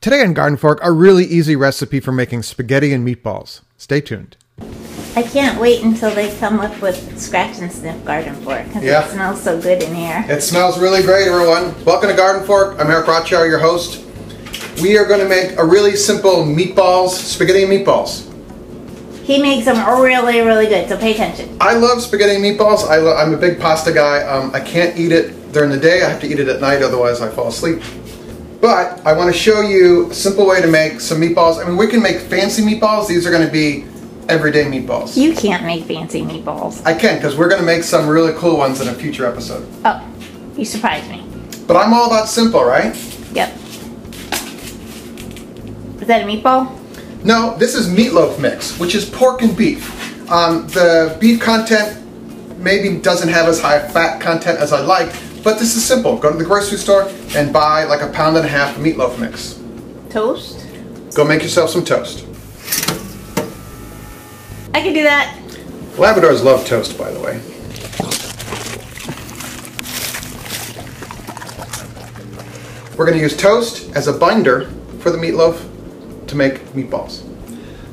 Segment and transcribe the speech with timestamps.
[0.00, 3.60] Today on Garden Fork, a really easy recipe for making spaghetti and meatballs.
[3.76, 4.36] Stay tuned.
[5.14, 9.04] I can't wait until they come up with scratch and sniff garden fork because Yeah.
[9.04, 10.24] it smells so good in here.
[10.28, 11.74] It smells really great, everyone.
[11.84, 12.76] Welcome to Garden Fork.
[12.78, 14.00] I'm Eric Rothschild, your host.
[14.80, 18.22] We are going to make a really simple meatballs, spaghetti and meatballs.
[19.24, 21.56] He makes them really, really good, so pay attention.
[21.60, 22.88] I love spaghetti and meatballs.
[22.88, 24.22] I lo- I'm a big pasta guy.
[24.22, 26.02] Um, I can't eat it during the day.
[26.02, 27.82] I have to eat it at night, otherwise I fall asleep.
[28.60, 31.64] But I want to show you a simple way to make some meatballs.
[31.64, 33.08] I mean, we can make fancy meatballs.
[33.08, 33.86] These are going to be
[34.28, 35.16] everyday meatballs.
[35.16, 36.84] You can't make fancy meatballs.
[36.84, 39.66] I can, because we're going to make some really cool ones in a future episode.
[39.84, 40.06] Oh,
[40.56, 41.24] you surprised me.
[41.66, 42.94] But I'm all about simple, right?
[43.32, 43.56] Yep.
[46.00, 46.76] Is that a meatball?
[47.24, 50.30] No, this is meatloaf mix, which is pork and beef.
[50.30, 51.96] Um, the beef content
[52.58, 56.16] maybe doesn't have as high fat content as I like, but this is simple.
[56.16, 59.60] Go to the grocery store and buy like a pound and a half meatloaf mix.
[60.10, 60.66] Toast?
[61.14, 62.26] Go make yourself some toast.
[64.72, 65.36] I can do that.
[65.94, 67.40] Labradors love toast, by the way.
[72.96, 75.66] We're going to use toast as a binder for the meatloaf
[76.26, 77.26] to make meatballs.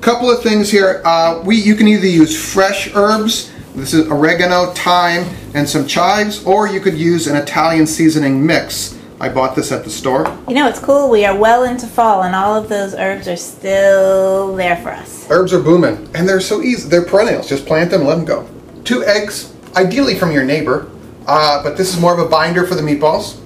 [0.00, 1.02] Couple of things here.
[1.04, 3.52] Uh, we you can either use fresh herbs.
[3.80, 8.98] This is oregano, thyme, and some chives, or you could use an Italian seasoning mix.
[9.18, 10.26] I bought this at the store.
[10.48, 11.08] You know, it's cool.
[11.08, 15.26] We are well into fall, and all of those herbs are still there for us.
[15.30, 16.90] Herbs are booming, and they're so easy.
[16.90, 17.48] They're perennials.
[17.48, 18.46] Just plant them, let them go.
[18.84, 20.90] Two eggs, ideally from your neighbor,
[21.26, 23.40] uh, but this is more of a binder for the meatballs.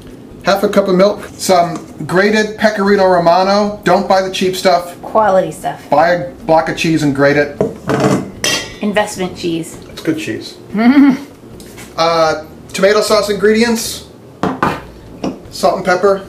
[0.45, 3.81] Half a cup of milk, some grated pecorino romano.
[3.85, 5.01] Don't buy the cheap stuff.
[5.01, 5.89] Quality stuff.
[5.91, 7.61] Buy a block of cheese and grate it.
[8.83, 9.79] Investment cheese.
[10.05, 10.59] Good cheese.
[11.97, 14.07] uh, tomato sauce ingredients,
[15.51, 16.29] salt and pepper,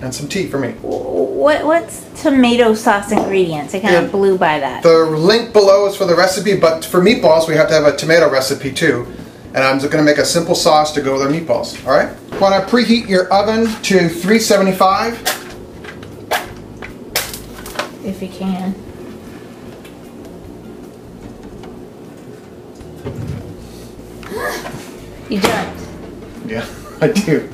[0.00, 0.70] and some tea for me.
[0.82, 3.74] What What's tomato sauce ingredients?
[3.74, 4.00] I kind Yeah.
[4.02, 4.84] of blew by that.
[4.84, 7.96] The link below is for the recipe, but for meatballs, we have to have a
[7.96, 9.06] tomato recipe too.
[9.52, 12.10] And I'm just gonna make a simple sauce to go with our meatballs, all right?
[12.40, 15.18] Wanna preheat your oven to 375.
[18.04, 18.74] If you can.
[25.32, 25.80] You jumped.
[26.46, 26.66] Yeah,
[27.00, 27.48] I do.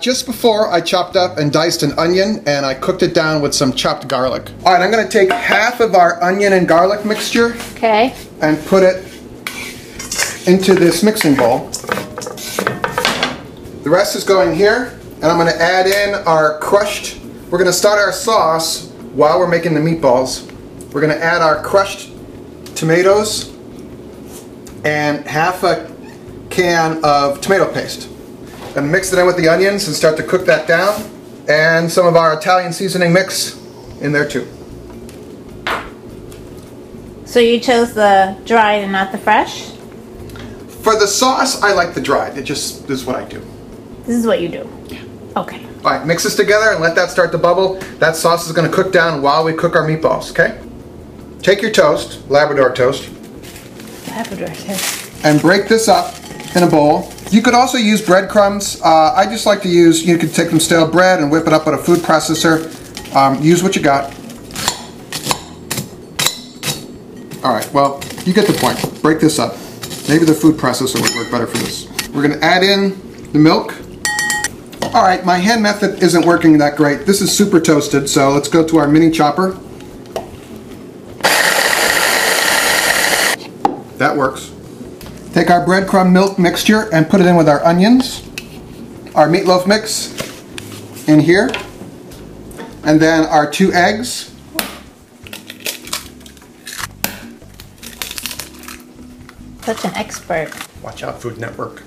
[0.00, 3.54] Just before I chopped up and diced an onion and I cooked it down with
[3.54, 4.50] some chopped garlic.
[4.64, 8.14] All right, I'm gonna take half of our onion and garlic mixture Okay.
[8.42, 9.04] and put it
[10.46, 11.70] into this mixing bowl.
[13.82, 17.18] The rest is going here, and I'm going to add in our crushed.
[17.50, 20.50] We're going to start our sauce while we're making the meatballs.
[20.92, 22.12] We're going to add our crushed
[22.74, 23.54] tomatoes
[24.84, 25.93] and half a
[26.54, 28.08] can of tomato paste.
[28.76, 31.02] And mix it in with the onions and start to cook that down.
[31.48, 33.60] And some of our Italian seasoning mix
[34.00, 34.48] in there too.
[37.24, 39.70] So you chose the dried and not the fresh?
[40.82, 42.38] For the sauce, I like the dried.
[42.38, 43.44] It just this is what I do.
[44.04, 44.70] This is what you do.
[44.88, 45.02] Yeah.
[45.36, 45.66] Okay.
[45.84, 47.74] All right, mix this together and let that start to bubble.
[47.98, 50.58] That sauce is going to cook down while we cook our meatballs, okay?
[51.42, 53.10] Take your toast, Labrador toast,
[54.08, 55.24] Labrador toast.
[55.24, 56.14] and break this up
[56.54, 57.12] in a bowl.
[57.30, 58.80] You could also use breadcrumbs.
[58.80, 61.52] Uh, I just like to use, you could take some stale bread and whip it
[61.52, 62.70] up with a food processor.
[63.14, 64.14] Um, use what you got.
[67.44, 69.02] All right, well, you get the point.
[69.02, 69.52] Break this up.
[70.08, 71.88] Maybe the food processor would work better for this.
[72.10, 73.74] We're gonna add in the milk.
[74.94, 77.04] All right, my hand method isn't working that great.
[77.04, 79.58] This is super toasted, so let's go to our mini chopper.
[83.98, 84.53] That works.
[85.34, 88.22] Take our breadcrumb milk mixture and put it in with our onions,
[89.16, 90.14] our meatloaf mix
[91.08, 91.50] in here,
[92.84, 94.32] and then our two eggs.
[99.62, 100.52] Such an expert.
[100.84, 101.82] Watch out, Food Network.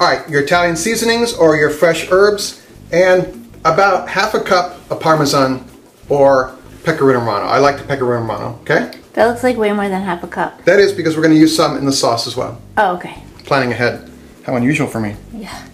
[0.00, 4.98] All right, your Italian seasonings or your fresh herbs, and about half a cup of
[4.98, 5.64] Parmesan
[6.08, 7.46] or Pecorino Romano.
[7.46, 8.98] I like the Pecorino Romano, okay?
[9.14, 10.64] That looks like way more than half a cup.
[10.64, 12.60] That is because we're going to use some in the sauce as well.
[12.78, 13.22] Oh, okay.
[13.44, 14.10] Planning ahead.
[14.44, 15.16] How unusual for me.
[15.34, 15.66] Yeah.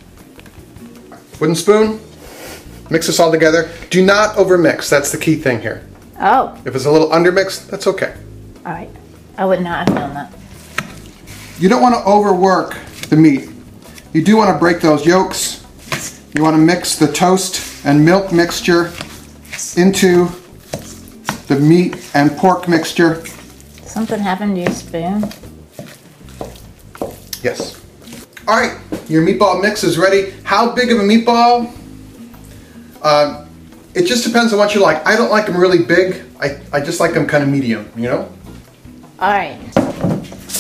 [1.40, 2.00] Wooden spoon,
[2.90, 3.70] mix this all together.
[3.90, 5.86] Do not overmix, that's the key thing here.
[6.20, 8.14] Oh, If it's a little undermixed, that's okay.
[8.66, 8.90] all right.
[9.36, 10.32] I would not have known that.
[11.60, 12.74] You don't want to overwork
[13.08, 13.48] the meat.
[14.12, 15.64] You do want to break those yolks.
[16.34, 18.92] You want to mix the toast and milk mixture
[19.76, 20.28] into
[21.48, 23.24] the meat and pork mixture.
[23.84, 25.24] Something happened to your spoon?
[27.42, 27.82] Yes.
[28.46, 28.78] All right,
[29.08, 30.32] your meatball mix is ready.
[30.44, 31.74] How big of a meatball?
[33.02, 33.46] Uh,
[33.94, 35.04] It just depends on what you like.
[35.06, 36.22] I don't like them really big.
[36.40, 38.30] I, I just like them kind of medium, you know?
[39.18, 39.58] All right.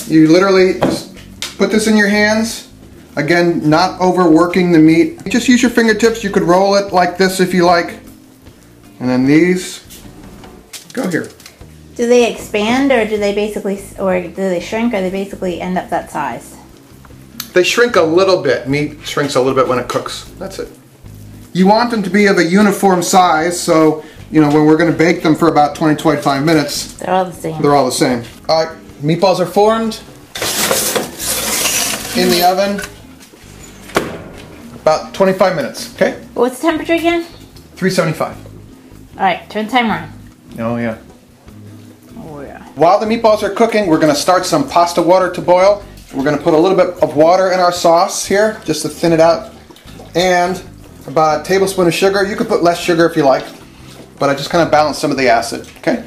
[0.08, 1.14] You literally just
[1.58, 2.68] put this in your hands.
[3.16, 5.24] Again, not overworking the meat.
[5.26, 6.24] Just use your fingertips.
[6.24, 8.00] You could roll it like this if you like.
[8.98, 9.80] And then these
[11.12, 11.28] here.
[11.94, 15.76] Do they expand or do they basically, or do they shrink or they basically end
[15.76, 16.56] up that size?
[17.54, 18.68] They shrink a little bit.
[18.68, 20.24] Meat shrinks a little bit when it cooks.
[20.38, 20.68] That's it.
[21.52, 24.92] You want them to be of a uniform size, so you know when we're going
[24.92, 27.60] to bake them for about 20-25 minutes, They're all the same.
[27.62, 28.22] they're all the same.
[28.48, 30.00] All right, meatballs are formed
[32.16, 32.80] in the oven.
[34.82, 35.94] About 25 minutes.
[35.94, 37.24] Okay, What's the temperature again?
[37.76, 38.36] 375.
[39.16, 40.12] All right, turn the timer on.
[40.58, 40.98] Oh yeah.
[42.18, 42.64] Oh yeah.
[42.74, 45.84] While the meatballs are cooking, we're going to start some pasta water to boil.
[46.12, 48.88] We're going to put a little bit of water in our sauce here, just to
[48.88, 49.54] thin it out,
[50.14, 50.62] and
[51.06, 52.24] about a tablespoon of sugar.
[52.24, 53.44] You could put less sugar if you like,
[54.18, 55.68] but I just kind of balance some of the acid.
[55.78, 56.04] Okay.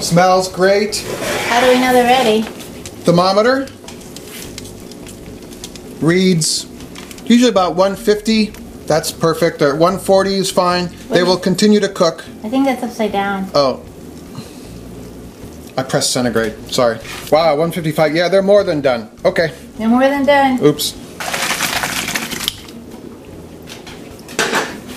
[0.00, 0.96] Smells great.
[1.48, 2.42] How do we know they're ready?
[2.42, 3.66] Thermometer
[6.00, 6.66] reads
[7.24, 8.46] usually about 150.
[8.86, 9.62] That's perfect.
[9.62, 10.90] Or 140 is fine.
[11.08, 12.24] They will continue to cook.
[12.44, 13.50] I think that's upside down.
[13.54, 13.82] Oh.
[15.76, 16.54] I pressed centigrade.
[16.72, 16.98] Sorry.
[17.30, 18.14] Wow, 155.
[18.14, 19.10] Yeah, they're more than done.
[19.24, 19.52] Okay.
[19.76, 20.58] They're more than done.
[20.64, 20.92] Oops.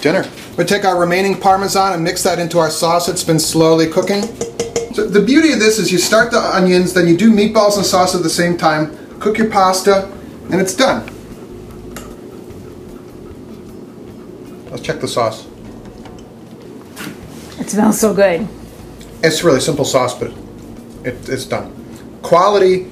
[0.02, 0.26] Dinner.
[0.58, 3.10] We take our remaining Parmesan and mix that into our sauce.
[3.10, 4.24] It's been slowly cooking.
[5.00, 7.86] So the beauty of this is you start the onions, then you do meatballs and
[7.86, 10.12] sauce at the same time, cook your pasta,
[10.52, 11.06] and it's done.
[14.70, 15.48] Let's check the sauce.
[17.62, 18.46] It smells so good.
[19.24, 20.32] It's really simple sauce, but
[21.06, 21.72] it, it's done.
[22.22, 22.92] Quality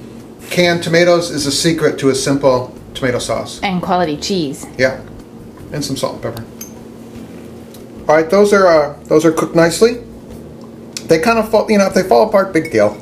[0.50, 3.62] canned tomatoes is a secret to a simple tomato sauce.
[3.64, 4.66] And quality cheese.
[4.78, 5.06] Yeah,
[5.74, 6.46] and some salt and pepper.
[8.08, 10.07] All right, those are uh, those are cooked nicely.
[11.08, 12.96] They kind of fall, you know, if they fall apart, big deal.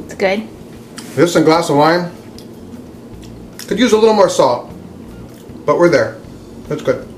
[0.00, 0.46] It's good.
[1.14, 2.10] This and a glass of wine.
[3.66, 4.70] Could use a little more salt,
[5.64, 6.18] but we're there.
[6.68, 7.08] That's good.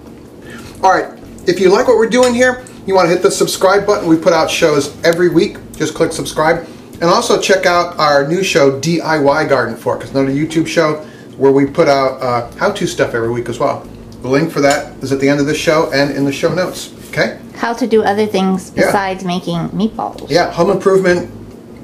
[0.82, 1.18] All right,
[1.48, 4.08] if you like what we're doing here, you want to hit the subscribe button.
[4.08, 5.58] We put out shows every week.
[5.72, 6.68] Just click subscribe.
[6.94, 10.02] And also check out our new show, DIY Garden Fork.
[10.02, 11.04] It's another YouTube show
[11.36, 13.86] where we put out uh, how-to stuff every week as well.
[14.26, 16.52] The link for that is at the end of this show and in the show
[16.52, 16.92] notes.
[17.10, 17.38] Okay?
[17.54, 18.86] How to do other things Yeah.
[18.86, 20.28] besides making meatballs.
[20.28, 21.30] Yeah, home improvement,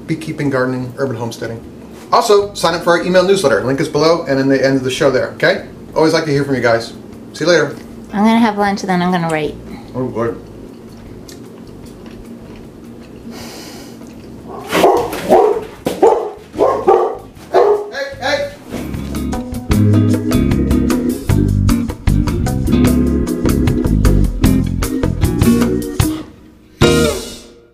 [0.07, 1.61] beekeeping, gardening, urban homesteading.
[2.11, 3.63] Also, sign up for our email newsletter.
[3.63, 5.29] Link is below and in the end of the show there.
[5.37, 5.65] Okay?
[5.95, 6.91] Always like to hear from you guys.
[7.31, 7.73] See you later.
[8.11, 9.55] I'm gonna have lunch and then I'm gonna write.
[9.95, 10.35] Oh, Lord.